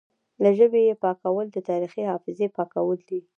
[0.43, 3.19] له ژبې یې پاکول د تاریخي حافظې پاکول دي